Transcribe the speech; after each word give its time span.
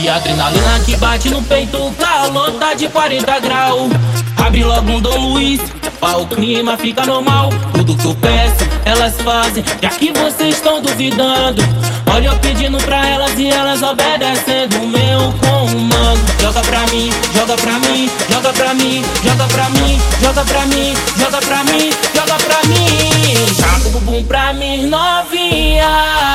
E 0.00 0.08
a 0.08 0.16
adrenalina 0.16 0.80
que 0.84 0.96
bate 0.96 1.28
no 1.28 1.42
peito, 1.42 1.92
calor 1.98 2.52
tá 2.52 2.72
de 2.74 2.88
40 2.88 3.40
graus. 3.40 3.90
Abre 4.36 4.62
logo 4.62 4.92
um 4.92 5.00
Dom 5.00 5.32
Luiz, 5.32 5.60
o 6.00 6.26
clima 6.26 6.76
fica 6.76 7.04
normal. 7.04 7.50
Tudo 7.74 7.96
que 7.96 8.06
eu 8.06 8.14
peço, 8.14 8.64
elas 8.84 9.20
fazem, 9.20 9.64
já 9.82 9.88
que 9.88 10.12
vocês 10.12 10.54
estão 10.54 10.80
duvidando. 10.80 11.62
Olha 12.14 12.28
eu 12.28 12.36
pedindo 12.38 12.78
pra 12.78 13.06
elas 13.08 13.36
e 13.38 13.48
elas 13.48 13.82
obedecendo 13.82 14.76
o 14.82 14.86
meu 14.86 15.34
comando. 15.40 16.20
Joga 16.40 16.60
pra 16.60 16.86
mim, 16.86 17.10
joga 17.34 17.56
pra 17.56 17.78
mim, 17.80 18.10
joga 18.30 18.52
pra 18.52 18.74
mim, 18.74 19.04
joga 19.24 19.46
pra 19.48 19.68
mim, 19.70 20.00
joga 20.22 20.44
pra 20.44 20.66
mim, 20.66 20.94
joga 21.18 21.40
pra 21.40 21.64
mim, 21.64 21.90
joga 22.14 22.38
pra 22.38 22.62
mim. 22.68 23.18
Joga 23.56 23.88
o 23.88 23.90
bumbum 23.90 24.24
pra 24.24 24.52
mim, 24.52 24.86
novinha. 24.86 26.27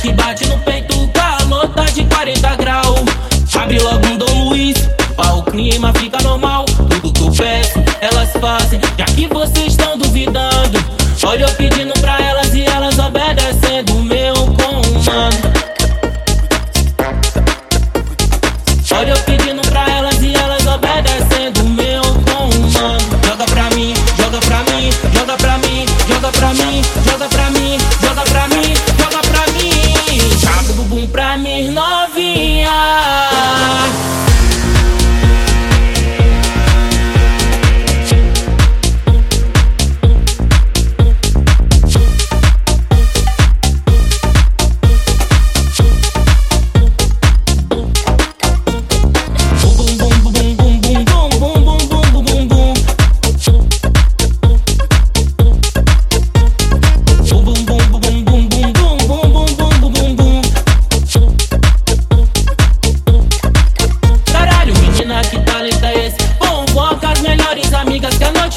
Que 0.00 0.12
bate 0.12 0.46
no 0.46 0.56
peito, 0.60 0.96
o 1.02 1.08
calor 1.08 1.66
tá 1.70 1.84
de 1.86 2.04
40 2.04 2.56
graus. 2.56 3.00
Abre 3.58 3.80
logo 3.80 4.06
um 4.06 4.16
Dom 4.16 4.48
Luiz, 4.48 4.78
pra 5.16 5.34
o 5.34 5.42
clima 5.42 5.92
fica 5.94 6.22
normal. 6.22 6.64
Tudo 6.64 7.12
que 7.12 7.22
eu 7.22 7.32
peço, 7.32 7.82
elas 8.00 8.30
fazem, 8.40 8.80
já 8.96 9.04
que 9.06 9.26
vocês 9.26 9.72
estão 9.72 9.98
duvidando. 9.98 10.78
Olha 11.24 11.46
eu 11.46 11.54
pedindo 11.54 11.92
pra 11.94 12.20
elas 12.20 12.43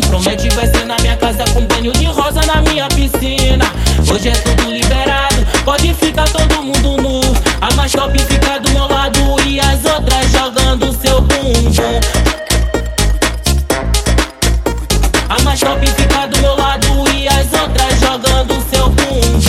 Promete 0.08 0.50
vai 0.56 0.66
ser 0.68 0.86
na 0.86 0.96
minha 1.02 1.16
casa 1.18 1.44
com 1.54 1.66
banho 1.66 1.92
de 1.94 2.06
rosa 2.06 2.42
na 2.46 2.62
minha 2.62 2.88
piscina. 2.88 3.66
Hoje 4.12 4.30
é 4.30 4.32
tudo 4.32 4.72
liberado, 4.72 5.46
pode 5.64 5.94
ficar 5.94 6.28
todo 6.30 6.64
mundo 6.64 7.02
nu. 7.02 7.22
A 7.62 7.74
mais 7.76 7.92
top 7.92 8.18
fica 8.18 8.60
do 8.60 8.72
meu 8.72 8.88
lado 8.88 9.20
e 9.46 9.60
as 9.60 9.84
outras 9.86 10.32
jogando 10.32 10.92
seu 11.02 11.22
bumbum. 11.22 11.72
A 15.30 15.44
mais 15.44 15.60
top 15.60 15.86
fica 15.86 16.28
do 16.28 16.42
meu 16.42 16.56
lado 16.56 16.88
e 17.14 17.28
as 17.28 17.54
outras 17.54 18.00
jogando 18.00 18.64
seu 18.74 18.90
bumbum. 18.90 19.42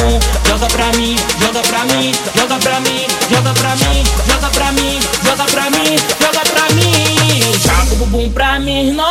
Joga 0.46 0.66
pra 0.66 0.92
mim, 0.98 1.16
joga 1.40 1.60
pra 1.60 1.84
mim, 1.84 2.12
joga 2.34 2.58
pra 2.58 2.80
mim, 2.80 3.06
joga 3.30 3.54
pra 3.54 3.76
mim, 3.76 4.02
joga 4.26 4.50
pra 4.50 4.72
mim, 4.72 4.98
joga 5.24 5.44
pra 5.44 5.70
mim, 5.70 5.96
joga 6.20 6.40
pra 6.40 6.74
mim. 6.74 6.98
Joga 7.62 7.92
o 7.92 7.96
bumbum 7.96 8.30
pra 8.30 8.58
mim 8.58 8.92
novinha. 8.92 9.07